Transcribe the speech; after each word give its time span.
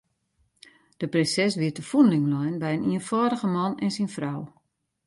De 1.01 1.07
prinses 1.13 1.59
wie 1.61 1.73
te 1.75 1.83
fûnling 1.89 2.25
lein 2.33 2.55
by 2.61 2.69
in 2.77 2.87
ienfâldige 2.93 3.47
man 3.55 3.73
en 3.85 3.91
syn 3.95 4.13
frou. 4.15 4.41